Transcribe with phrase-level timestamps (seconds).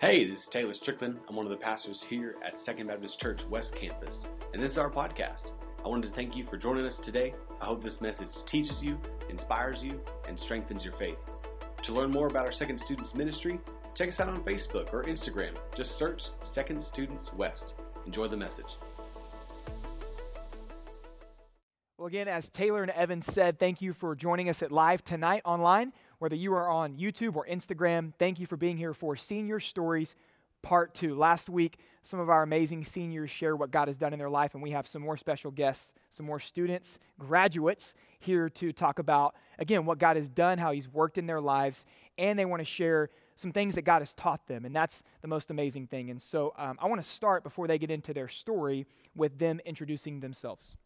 [0.00, 1.18] Hey, this is Taylor Strickland.
[1.28, 4.78] I'm one of the pastors here at Second Baptist Church West Campus, and this is
[4.78, 5.50] our podcast.
[5.84, 7.34] I wanted to thank you for joining us today.
[7.60, 8.96] I hope this message teaches you,
[9.28, 11.18] inspires you, and strengthens your faith.
[11.82, 13.60] To learn more about our Second Students Ministry,
[13.94, 15.54] check us out on Facebook or Instagram.
[15.76, 16.22] Just search
[16.54, 17.74] Second Students West.
[18.06, 18.64] Enjoy the message.
[21.98, 25.42] Well, again, as Taylor and Evan said, thank you for joining us at live tonight
[25.44, 25.92] online.
[26.20, 30.14] Whether you are on YouTube or Instagram, thank you for being here for Senior Stories
[30.60, 31.14] Part 2.
[31.14, 34.52] Last week, some of our amazing seniors shared what God has done in their life,
[34.52, 39.34] and we have some more special guests, some more students, graduates here to talk about,
[39.58, 41.86] again, what God has done, how He's worked in their lives,
[42.18, 45.28] and they want to share some things that God has taught them, and that's the
[45.28, 46.10] most amazing thing.
[46.10, 49.58] And so um, I want to start before they get into their story with them
[49.64, 50.76] introducing themselves.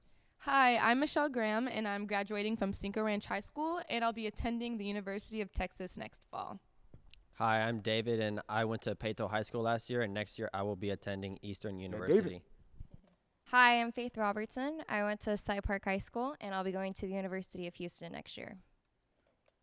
[0.46, 4.26] Hi, I'm Michelle Graham, and I'm graduating from Cinco Ranch High School, and I'll be
[4.26, 6.60] attending the University of Texas next fall.
[7.38, 10.50] Hi, I'm David, and I went to Paetow High School last year, and next year
[10.52, 12.42] I will be attending Eastern University.
[13.52, 14.82] Hi, I'm Faith Robertson.
[14.86, 17.74] I went to Cy Park High School, and I'll be going to the University of
[17.76, 18.58] Houston next year.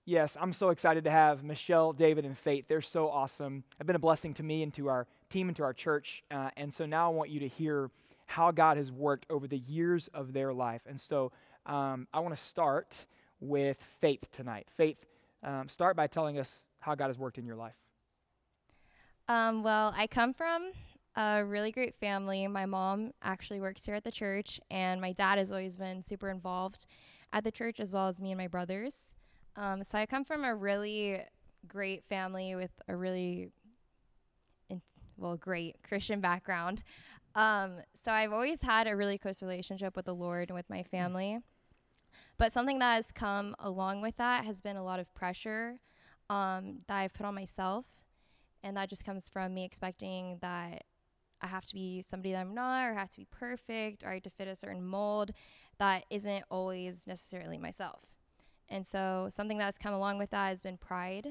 [0.06, 2.66] Yes, I'm so excited to have Michelle, David, and Faith.
[2.68, 3.66] They're so awesome.
[3.78, 6.24] They've been a blessing to me and to our team and to our church.
[6.32, 7.92] Uh, and so now I want you to hear
[8.32, 10.82] how God has worked over the years of their life.
[10.88, 11.34] And so
[11.66, 13.06] um, I want to start
[13.42, 14.68] with Faith tonight.
[14.78, 15.06] Faith,
[15.44, 17.76] um, start by telling us how God has worked in your life.
[19.28, 20.72] Um, well, I come from
[21.18, 22.48] a really great family.
[22.48, 26.30] My mom actually works here at the church, and my dad has always been super
[26.30, 26.86] involved
[27.34, 29.14] at the church, as well as me and my brothers.
[29.58, 31.20] Um, so I come from a really
[31.68, 33.50] great family with a really,
[34.70, 34.82] in-
[35.18, 36.82] well, great Christian background.
[37.36, 40.84] Um, so I've always had a really close relationship with the Lord and with my
[40.84, 41.40] family.
[42.38, 45.80] But something that has come along with that has been a lot of pressure
[46.30, 47.86] um, that I've put on myself.
[48.64, 50.84] And that just comes from me expecting that
[51.42, 54.10] I have to be somebody that I'm not, or I have to be perfect, or
[54.10, 55.32] I have to fit a certain mold
[55.80, 58.04] that isn't always necessarily myself.
[58.70, 61.30] And so something that's come along with that has been pride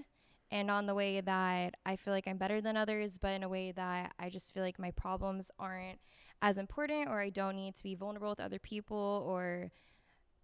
[0.50, 3.48] and on the way that I feel like I'm better than others, but in a
[3.48, 6.00] way that I just feel like my problems aren't
[6.42, 9.70] as important or I don't need to be vulnerable with other people or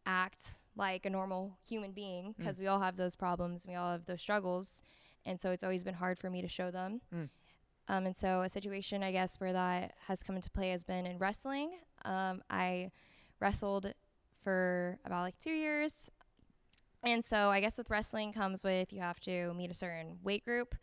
[0.04, 2.60] act like a normal human being because mm.
[2.60, 4.82] we all have those problems, we all have those struggles.
[5.24, 7.00] And so it's always been hard for me to show them.
[7.12, 7.28] Mm.
[7.88, 11.06] Um, and so a situation, I guess, where that has come into play has been
[11.06, 11.70] in wrestling.
[12.04, 12.90] Um, I
[13.40, 13.92] wrestled
[14.42, 16.10] for about like two years.
[17.06, 20.44] And so I guess with wrestling comes with you have to meet a certain weight
[20.44, 20.74] group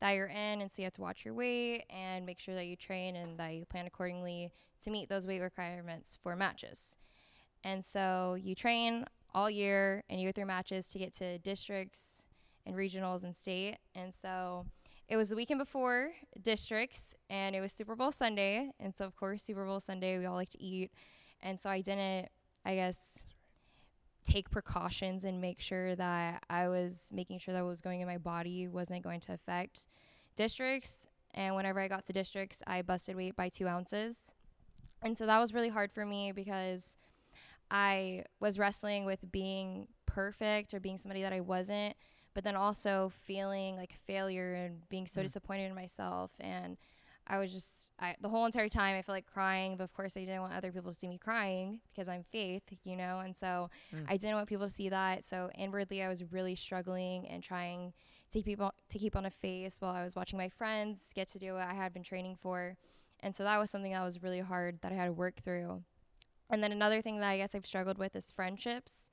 [0.00, 2.66] that you're in and so you have to watch your weight and make sure that
[2.66, 6.98] you train and that you plan accordingly to meet those weight requirements for matches.
[7.64, 12.26] And so you train all year and you go through matches to get to districts
[12.64, 13.78] and regionals and state.
[13.94, 14.66] And so
[15.08, 18.70] it was the weekend before districts and it was Super Bowl Sunday.
[18.78, 20.92] And so of course Super Bowl Sunday we all like to eat.
[21.40, 22.28] And so I didn't
[22.64, 23.22] I guess
[24.24, 28.06] take precautions and make sure that I was making sure that what was going in
[28.06, 29.86] my body wasn't going to affect
[30.36, 31.08] districts.
[31.34, 34.34] And whenever I got to districts, I busted weight by two ounces.
[35.02, 36.96] And so that was really hard for me because
[37.70, 41.96] I was wrestling with being perfect or being somebody that I wasn't,
[42.34, 45.24] but then also feeling like failure and being so mm.
[45.24, 46.76] disappointed in myself and
[47.26, 50.16] I was just I, the whole entire time I felt like crying, but of course
[50.16, 53.36] I didn't want other people to see me crying because I'm faith, you know, and
[53.36, 54.04] so mm.
[54.08, 55.24] I didn't want people to see that.
[55.24, 57.92] So inwardly I was really struggling and trying
[58.32, 61.28] to keep on, to keep on a face while I was watching my friends get
[61.28, 62.76] to do what I had been training for.
[63.20, 65.82] And so that was something that was really hard that I had to work through.
[66.50, 69.10] And then another thing that I guess I've struggled with is friendships.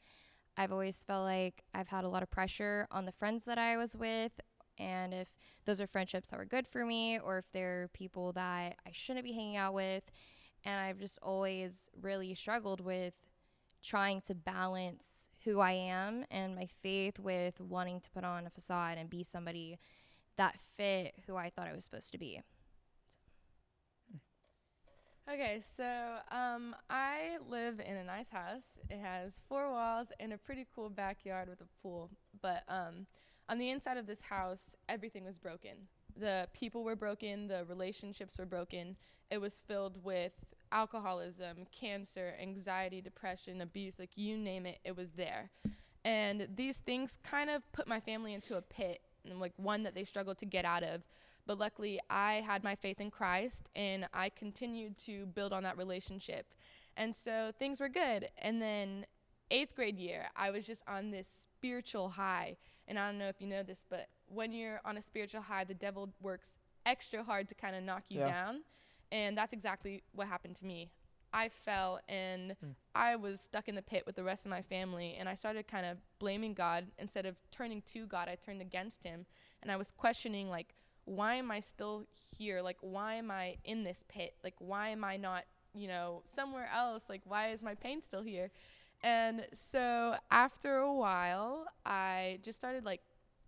[0.58, 3.78] I've always felt like I've had a lot of pressure on the friends that I
[3.78, 4.34] was with
[4.80, 5.30] and if
[5.66, 9.26] those are friendships that were good for me or if they're people that I shouldn't
[9.26, 10.04] be hanging out with.
[10.66, 13.14] And I've just always really struggled with
[13.84, 18.50] trying to balance who I am and my faith with wanting to put on a
[18.50, 19.80] facade and be somebody
[20.38, 22.42] that fit who I thought I was supposed to be.
[25.32, 28.80] Okay, so um, I live in a nice house.
[28.90, 32.10] It has four walls and a pretty cool backyard with a pool.
[32.42, 33.06] But um,
[33.50, 35.72] on the inside of this house, everything was broken.
[36.16, 38.96] The people were broken, the relationships were broken.
[39.32, 40.34] It was filled with
[40.72, 45.50] alcoholism, cancer, anxiety, depression, abuse, like you name it, it was there.
[46.06, 49.96] And these things kind of put my family into a pit, and like one that
[49.96, 51.02] they struggled to get out of.
[51.48, 55.78] But luckily, I had my faith in Christ and I continued to build on that
[55.78, 56.54] relationship.
[56.96, 58.30] And so things were good.
[58.38, 59.06] And then,
[59.50, 62.58] eighth grade year, I was just on this spiritual high
[62.90, 65.64] and I don't know if you know this, but when you're on a spiritual high,
[65.64, 68.28] the devil works extra hard to kind of knock you Yeah.
[68.28, 68.64] down.
[69.12, 70.92] And that's exactly what happened to me.
[71.32, 72.72] I fell and Hmm.
[72.96, 75.14] I was stuck in the pit with the rest of my family.
[75.16, 76.92] And I started kind of blaming God.
[76.98, 79.26] Instead of turning to God, I turned against Him.
[79.62, 80.74] And I was questioning, like,
[81.06, 82.06] why am I still
[82.38, 82.62] here?
[82.62, 84.36] Like, why am I in this pit?
[84.44, 87.10] Like, why am I not, you know, somewhere else?
[87.10, 88.52] Like, why is my pain still here?
[89.02, 93.02] And so after a while, I just started like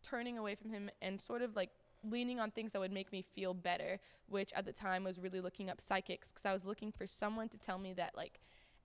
[0.03, 1.69] turning away from him and sort of like
[2.03, 5.41] leaning on things that would make me feel better, which at the time was really
[5.41, 8.39] looking up psychics because I was looking for someone to tell me that like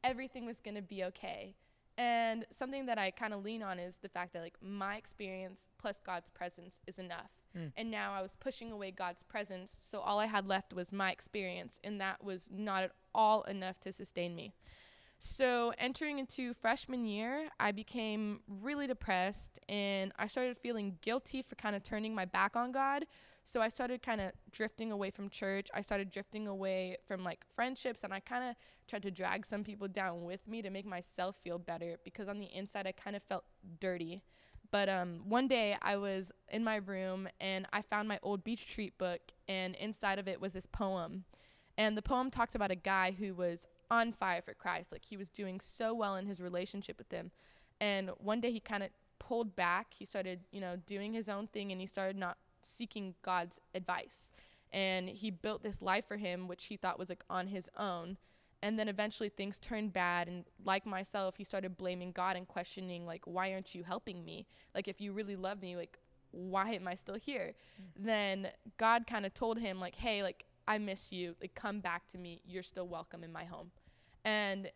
[0.05, 1.55] everything was going to be okay.
[1.99, 5.69] And something that I kind of lean on is the fact that like my experience
[5.79, 7.31] plus God's presence is enough.
[7.57, 7.73] Mm.
[7.75, 11.11] And now I was pushing away God's presence, so all I had left was my
[11.11, 14.53] experience, and that was not at all enough to sustain me.
[15.19, 21.55] So, entering into freshman year, I became really depressed and I started feeling guilty for
[21.55, 23.07] kind of turning my back on God.
[23.43, 25.69] So, I started kind of drifting away from church.
[25.73, 28.57] I started drifting away from like friendships and I kind of
[28.89, 32.39] tried to drag some people down with me to make myself feel better because on
[32.39, 33.45] the inside I kind of felt
[33.81, 34.23] dirty.
[34.71, 38.67] But um, one day I was in my room and I found my old Beach
[38.67, 41.25] treat book, and inside of it was this poem.
[41.79, 44.93] And the poem talks about a guy who was on fire for Christ.
[44.93, 47.31] Like he was doing so well in his relationship with him.
[47.81, 49.95] And one day he kind of pulled back.
[49.95, 54.33] He started, you know, doing his own thing and he started not seeking God's advice.
[54.73, 58.17] And he built this life for him, which he thought was like on his own.
[58.63, 60.29] And then eventually things turned bad.
[60.29, 64.47] And like myself, he started blaming God and questioning, like, why aren't you helping me?
[64.75, 65.99] Like, if you really love me, like,
[66.33, 67.55] why am I still here?
[67.81, 68.05] Mm.
[68.05, 71.35] Then God kind of told him, like, hey, like, I miss you.
[71.41, 72.41] Like, come back to me.
[72.45, 73.71] You're still welcome in my home.
[74.25, 74.71] And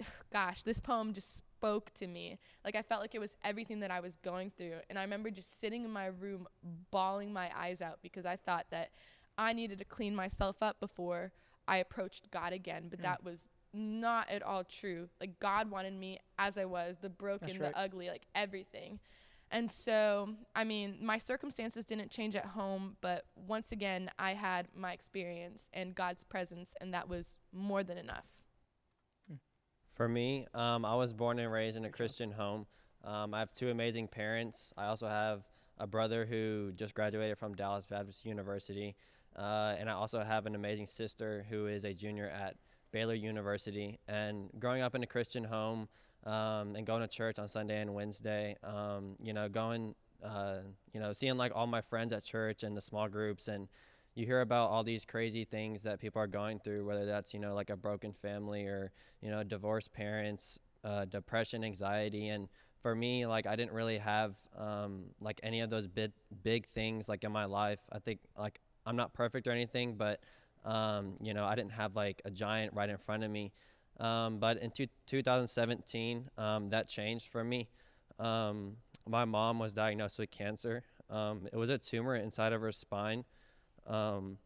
[0.32, 2.38] gosh, this poem just spoke to me.
[2.64, 4.78] Like, I felt like it was everything that I was going through.
[4.88, 6.46] And I remember just sitting in my room,
[6.90, 8.90] bawling my eyes out because I thought that
[9.38, 11.32] I needed to clean myself up before
[11.68, 12.88] I approached God again.
[12.88, 13.02] But Mm.
[13.02, 15.08] that was not at all true.
[15.20, 17.72] Like, God wanted me as I was the broken, right.
[17.72, 18.98] the ugly, like everything.
[19.52, 24.68] And so, I mean, my circumstances didn't change at home, but once again, I had
[24.76, 28.26] my experience and God's presence, and that was more than enough.
[29.94, 32.66] For me, um, I was born and raised in a Christian home.
[33.04, 34.72] Um, I have two amazing parents.
[34.78, 35.42] I also have
[35.78, 38.94] a brother who just graduated from Dallas Baptist University.
[39.36, 42.56] Uh, and I also have an amazing sister who is a junior at
[42.92, 43.98] Baylor University.
[44.06, 45.88] And growing up in a Christian home
[46.24, 49.94] um, and going to church on Sunday and Wednesday, um, you know, going,
[50.24, 50.58] uh,
[50.92, 53.68] you know, seeing like all my friends at church and the small groups and
[54.14, 57.40] you hear about all these crazy things that people are going through, whether that's, you
[57.40, 58.90] know, like a broken family or,
[59.22, 62.28] you know, divorced parents, uh, depression, anxiety.
[62.28, 62.48] And
[62.82, 66.12] for me, like, I didn't really have, um, like, any of those big,
[66.42, 67.78] big things, like, in my life.
[67.92, 70.20] I think, like, I'm not perfect or anything, but,
[70.64, 73.52] um, you know, I didn't have, like, a giant right in front of me.
[73.98, 77.68] Um, but in two, 2017, um, that changed for me.
[78.18, 78.76] Um,
[79.08, 80.82] my mom was diagnosed with cancer.
[81.10, 83.24] Um, it was a tumor inside of her spine
[83.86, 84.38] um,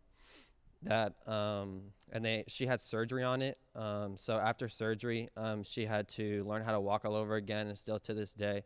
[0.83, 1.83] that um,
[2.13, 3.59] and they she had surgery on it.
[4.17, 5.29] So after surgery,
[5.65, 8.63] she had to learn how to walk all over again, and still to this day,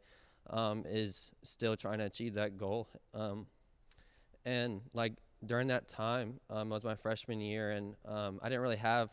[0.86, 2.88] is still trying to achieve that goal.
[4.44, 5.14] And like
[5.44, 9.10] during that time, um, it was my freshman year, and I didn't really have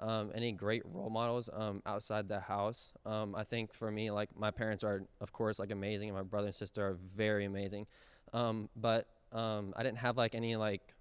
[0.00, 2.92] um, any great role models um, outside the house.
[3.04, 6.22] Um, I think for me, like my parents are, of course, like amazing, and my
[6.22, 7.86] brother and sister are very amazing.
[8.32, 10.94] Um, but um, I didn't have like any like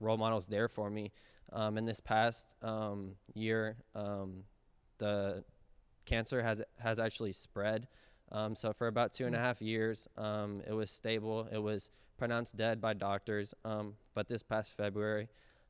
[0.00, 1.12] role models there for me.
[1.52, 4.44] Um, in this past um, year, um,
[4.98, 5.44] the
[6.04, 7.88] cancer has has actually spread.
[8.30, 9.42] Um, so for about two and a Mm.
[9.42, 11.48] half years, um, it was stable.
[11.50, 13.54] It was pronounced dead by doctors.
[13.64, 15.28] Um, but this past February,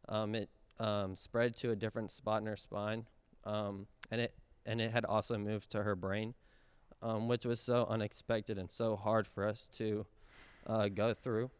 [0.08, 0.48] um, it
[0.80, 3.06] um, spread to a different spot in her spine,
[3.44, 4.34] um, and it
[4.66, 6.34] and it had also moved to her brain,
[7.02, 10.06] um, which was so unexpected and so hard for us to
[10.66, 11.50] uh, go through.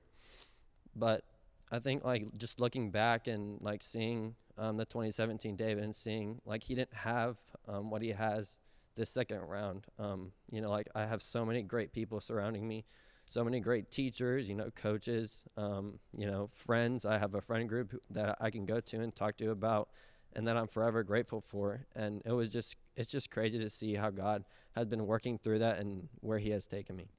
[0.94, 1.24] But
[1.70, 6.40] I think like just looking back and like seeing um, the 2017 David and seeing
[6.44, 8.58] like he didn't have um, what he has
[8.96, 9.86] this second round.
[9.98, 12.84] Um, you know, like I have so many great people surrounding me,
[13.28, 17.04] so many great teachers, you know, coaches, um, you know, friends.
[17.04, 19.90] I have a friend group that I can go to and talk to about,
[20.34, 21.86] and that I'm forever grateful for.
[21.94, 24.44] And it was just, it's just crazy to see how God
[24.74, 27.10] has been working through that and where He has taken me.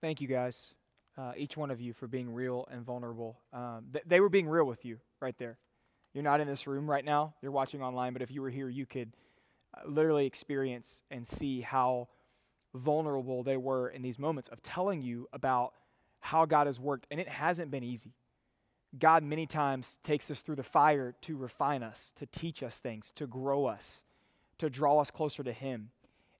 [0.00, 0.74] Thank you guys,
[1.16, 3.38] uh, each one of you, for being real and vulnerable.
[3.52, 5.58] Um, th- they were being real with you right there.
[6.12, 8.68] You're not in this room right now, you're watching online, but if you were here,
[8.68, 9.12] you could
[9.76, 12.08] uh, literally experience and see how
[12.74, 15.72] vulnerable they were in these moments of telling you about
[16.20, 17.06] how God has worked.
[17.10, 18.12] And it hasn't been easy.
[18.98, 23.12] God many times takes us through the fire to refine us, to teach us things,
[23.16, 24.04] to grow us,
[24.58, 25.90] to draw us closer to Him.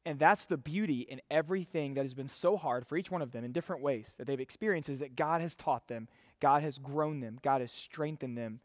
[0.04, 3.32] And that's the beauty in everything that has been so hard for each one of
[3.32, 6.08] them in different ways that they've experienced is that God has taught them,
[6.40, 8.60] God has grown them, God has strengthened them,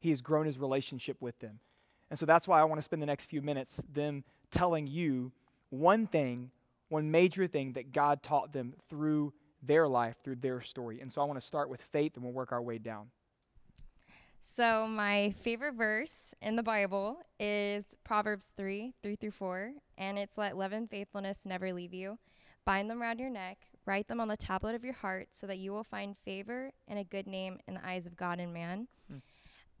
[0.00, 1.60] He has grown His relationship with them.
[2.08, 5.30] And so that's why I want to spend the next few minutes them telling you
[5.68, 6.50] one thing,
[6.90, 9.32] one major thing that God taught them through
[9.62, 11.00] their life, through their story.
[11.00, 13.10] And so I want to start with faith and we'll work our way down.
[14.56, 19.72] So, my favorite verse in the Bible is Proverbs 3 3 through 4.
[19.96, 22.18] And it's let love and faithfulness never leave you.
[22.64, 25.58] Bind them around your neck, write them on the tablet of your heart, so that
[25.58, 28.88] you will find favor and a good name in the eyes of God and man.
[29.10, 29.22] Mm.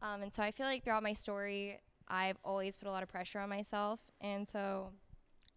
[0.02, 3.08] Um, and so, I feel like throughout my story, I've always put a lot of
[3.08, 4.00] pressure on myself.
[4.20, 4.92] And so,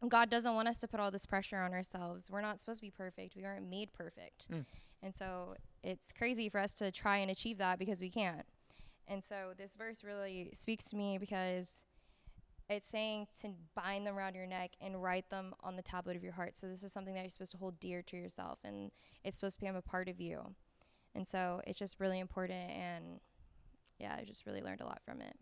[0.10, 2.30] God doesn't want us to put all this pressure on ourselves.
[2.30, 3.36] We're not supposed to be perfect.
[3.36, 4.52] We aren't made perfect.
[4.52, 4.66] Mm.
[5.02, 8.46] And so, it's crazy for us to try and achieve that because we can't.
[9.08, 11.84] And so this verse really speaks to me because
[12.70, 16.24] it's saying to bind them around your neck and write them on the tablet of
[16.24, 16.56] your heart.
[16.56, 18.92] So this is something that you're supposed to hold dear to yourself and
[19.24, 20.56] it's supposed to become a part of you.
[21.16, 23.20] And so it's just really important and
[24.00, 25.36] yeah, I just really learned a lot from it.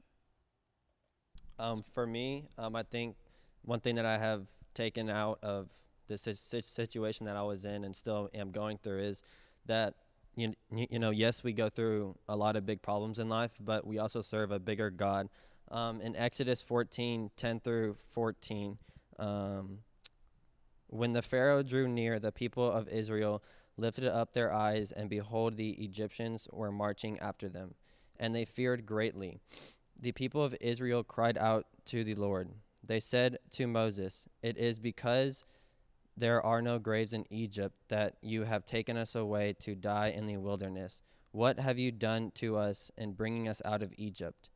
[1.59, 3.15] Um, for me, um, I think
[3.63, 5.69] one thing that I have taken out of
[6.07, 9.23] this situation that I was in and still am going through is
[9.65, 9.95] that
[10.35, 13.85] you, you know, yes, we go through a lot of big problems in life, but
[13.85, 15.29] we also serve a bigger God.
[15.69, 18.77] Um, in Exodus 14, 10 through 14,
[19.19, 19.79] um,
[20.87, 23.43] when the Pharaoh drew near, the people of Israel
[23.77, 27.73] lifted up their eyes, and behold, the Egyptians were marching after them,
[28.19, 29.39] and they feared greatly.
[29.99, 32.49] The people of Israel cried out to the Lord.
[32.83, 35.45] They said to Moses, It is because
[36.17, 40.27] there are no graves in Egypt, that you have taken us away to die in
[40.27, 41.01] the wilderness.
[41.31, 44.49] What have you done to us in bringing us out of Egypt?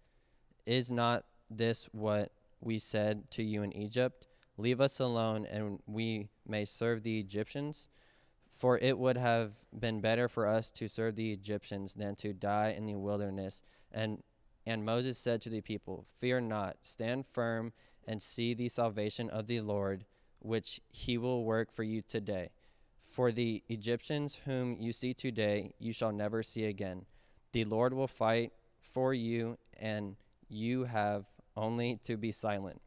[0.65, 4.27] Is not this what we said to you in Egypt?
[4.57, 7.89] Leave us alone, and we may serve the Egyptians.
[8.53, 12.73] For it would have been better for us to serve the Egyptians than to die
[12.75, 13.63] in the wilderness.
[13.91, 14.23] And
[14.65, 17.73] and Moses said to the people, Fear not, stand firm
[18.07, 20.05] and see the salvation of the Lord
[20.39, 22.49] which he will work for you today.
[22.99, 27.05] For the Egyptians whom you see today, you shall never see again.
[27.51, 28.51] The Lord will fight
[28.93, 30.15] for you, and
[30.49, 32.81] you have only to be silent.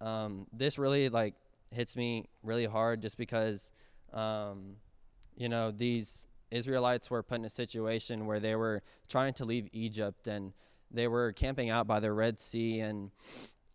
[0.00, 0.06] Mm.
[0.06, 1.34] Um, this really like
[1.70, 3.72] hits me really hard, just because,
[4.12, 4.76] um,
[5.36, 9.68] you know, these Israelites were put in a situation where they were trying to leave
[9.72, 10.54] Egypt, and
[10.90, 13.10] they were camping out by the Red Sea, and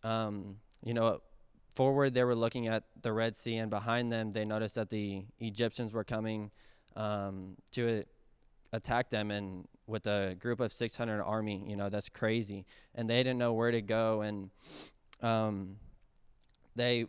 [0.03, 1.21] um, you know
[1.75, 5.25] forward, they were looking at the Red Sea, and behind them, they noticed that the
[5.39, 6.51] Egyptians were coming
[6.95, 8.03] um, to
[8.71, 12.65] attack them, and with a group of 600 army, you know, that's crazy.
[12.95, 14.49] And they didn't know where to go, and
[15.21, 15.77] um,
[16.75, 17.05] they,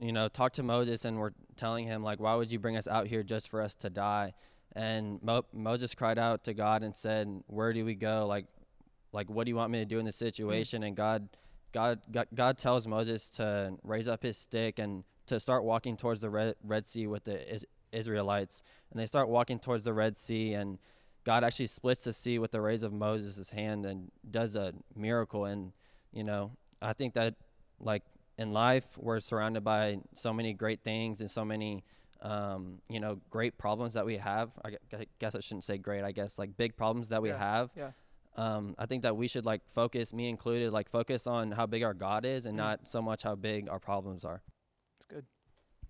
[0.00, 2.88] you know, talked to Moses and were telling him like, "Why would you bring us
[2.88, 4.34] out here just for us to die?"
[4.74, 8.26] And Mo- Moses cried out to God and said, "Where do we go?
[8.26, 8.46] Like,
[9.12, 11.28] like what do you want me to do in this situation?" And God
[11.72, 16.20] God, God, God tells Moses to raise up his stick and to start walking towards
[16.20, 18.62] the Red, Red Sea with the is, Israelites.
[18.90, 20.78] And they start walking towards the Red Sea, and
[21.24, 25.44] God actually splits the sea with the raise of Moses' hand and does a miracle.
[25.44, 25.72] And,
[26.12, 27.34] you know, I think that,
[27.80, 28.02] like,
[28.38, 31.84] in life, we're surrounded by so many great things and so many,
[32.22, 34.50] um, you know, great problems that we have.
[34.64, 34.76] I
[35.18, 37.70] guess I shouldn't say great, I guess, like big problems that we yeah, have.
[37.76, 37.90] Yeah
[38.36, 41.82] um, I think that we should like focus, me included, like focus on how big
[41.82, 42.58] our God is and mm.
[42.58, 44.42] not so much how big our problems are.
[44.98, 45.24] It's good.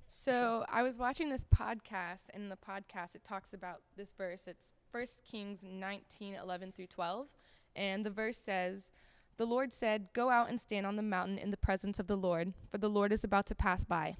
[0.09, 4.47] So I was watching this podcast, and in the podcast it talks about this verse.
[4.47, 7.37] It's First Kings 19, 11 through 12.
[7.75, 8.93] And the verse says,
[9.37, 12.17] The Lord said, Go out and stand on the mountain in the presence of the
[12.17, 14.17] Lord, for the Lord is about to pass by.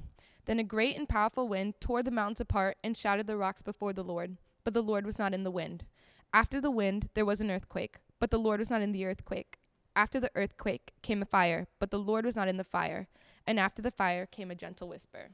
[0.47, 3.93] Then a great and powerful wind tore the mountains apart and shattered the rocks before
[3.93, 5.85] the Lord, but the Lord was not in the wind.
[6.33, 9.59] After the wind, there was an earthquake but the Lord was not in the earthquake.
[9.95, 13.09] After the earthquake came a fire, but the Lord was not in the fire.
[13.47, 15.31] And after the fire came a gentle whisper.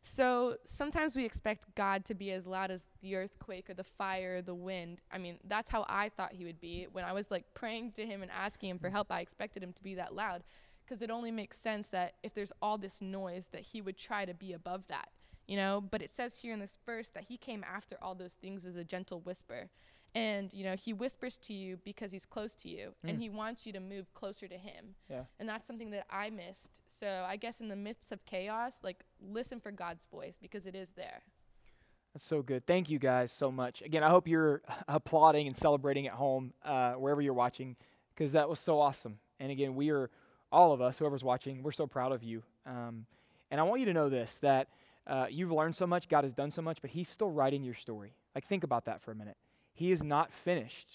[0.00, 4.36] So sometimes we expect God to be as loud as the earthquake or the fire
[4.36, 5.00] or the wind.
[5.12, 6.86] I mean, that's how I thought he would be.
[6.92, 9.72] When I was like praying to him and asking him for help, I expected him
[9.72, 10.44] to be that loud
[10.84, 14.24] because it only makes sense that if there's all this noise that he would try
[14.24, 15.10] to be above that,
[15.46, 15.80] you know?
[15.80, 18.76] But it says here in this verse that he came after all those things as
[18.76, 19.68] a gentle whisper
[20.18, 23.10] and you know he whispers to you because he's close to you mm.
[23.10, 25.22] and he wants you to move closer to him yeah.
[25.38, 29.04] and that's something that i missed so i guess in the midst of chaos like
[29.20, 31.22] listen for god's voice because it is there
[32.14, 32.66] That's so good.
[32.66, 33.82] Thank you guys so much.
[33.82, 37.76] Again, I hope you're applauding and celebrating at home, uh, wherever you're watching,
[38.14, 39.18] because that was so awesome.
[39.38, 40.10] And again, we are,
[40.50, 42.42] all of us, whoever's watching, we're so proud of you.
[42.64, 43.04] Um,
[43.50, 44.68] and I want you to know this that
[45.06, 47.74] uh, you've learned so much, God has done so much, but He's still writing your
[47.74, 48.14] story.
[48.34, 49.36] Like, think about that for a minute.
[49.78, 50.88] He is not finished.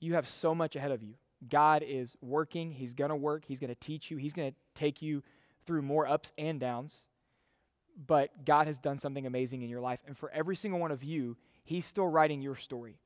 [0.00, 1.14] You have so much ahead of you.
[1.48, 2.72] God is working.
[2.72, 3.44] He's going to work.
[3.46, 4.16] He's going to teach you.
[4.16, 5.22] He's going to take you
[5.66, 7.04] through more ups and downs.
[7.96, 10.00] But God has done something amazing in your life.
[10.04, 12.98] And for every single one of you, He's still writing your story.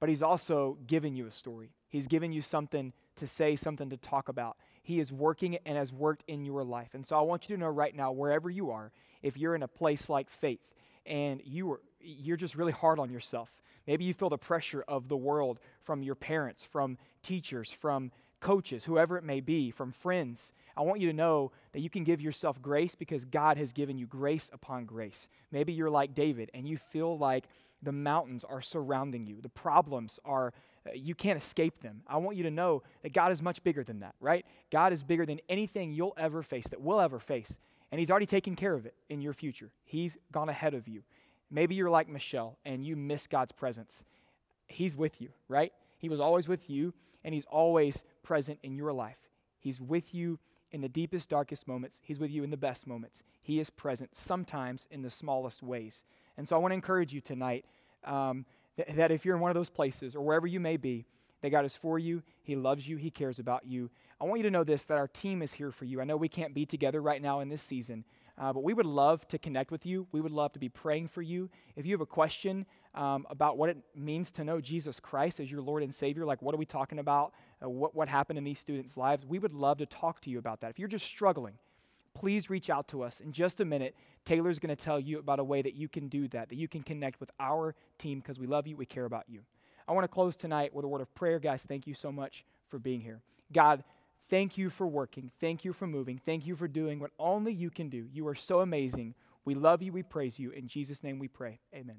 [0.00, 1.74] But He's also giving you a story.
[1.90, 4.56] He's giving you something to say, something to talk about.
[4.82, 6.94] He is working and has worked in your life.
[6.94, 8.90] And so I want you to know right now, wherever you are,
[9.22, 10.72] if you're in a place like faith
[11.04, 13.50] and you are, you're just really hard on yourself,
[13.86, 18.84] maybe you feel the pressure of the world from your parents, from teachers, from coaches,
[18.84, 20.52] whoever it may be, from friends.
[20.76, 23.98] I want you to know that you can give yourself grace because God has given
[23.98, 25.28] you grace upon grace.
[25.50, 27.44] Maybe you're like David and you feel like
[27.82, 30.52] the mountains are surrounding you, the problems are
[30.86, 32.02] uh, you can't escape them.
[32.06, 34.46] I want you to know that God is much bigger than that, right?
[34.70, 37.56] God is bigger than anything you'll ever face, that we'll ever face.
[37.90, 39.70] And He's already taken care of it in your future.
[39.84, 41.02] He's gone ahead of you.
[41.50, 44.04] Maybe you're like Michelle and you miss God's presence.
[44.66, 45.72] He's with you, right?
[45.98, 46.92] He was always with you,
[47.24, 49.18] and He's always present in your life.
[49.58, 50.38] He's with you
[50.72, 52.00] in the deepest, darkest moments.
[52.02, 53.22] He's with you in the best moments.
[53.42, 56.02] He is present sometimes in the smallest ways.
[56.36, 57.64] And so I want to encourage you tonight
[58.04, 58.44] um,
[58.76, 61.06] that if you're in one of those places or wherever you may be,
[61.42, 63.90] that God is for you, He loves you, He cares about you.
[64.20, 66.00] I want you to know this that our team is here for you.
[66.00, 68.04] I know we can't be together right now in this season,
[68.38, 70.06] uh, but we would love to connect with you.
[70.12, 71.48] We would love to be praying for you.
[71.74, 75.50] If you have a question um, about what it means to know Jesus Christ as
[75.50, 77.32] your Lord and Savior, like what are we talking about?
[77.62, 79.24] Uh, what, what happened in these students' lives?
[79.24, 80.70] We would love to talk to you about that.
[80.70, 81.54] If you're just struggling,
[82.14, 83.20] please reach out to us.
[83.20, 86.08] In just a minute, Taylor's going to tell you about a way that you can
[86.08, 89.04] do that, that you can connect with our team because we love you, we care
[89.04, 89.40] about you.
[89.88, 91.38] I want to close tonight with a word of prayer.
[91.38, 93.20] Guys, thank you so much for being here.
[93.52, 93.84] God,
[94.30, 95.30] thank you for working.
[95.40, 96.20] Thank you for moving.
[96.24, 98.08] Thank you for doing what only you can do.
[98.12, 99.14] You are so amazing.
[99.44, 99.92] We love you.
[99.92, 100.50] We praise you.
[100.50, 101.60] In Jesus' name we pray.
[101.74, 101.98] Amen.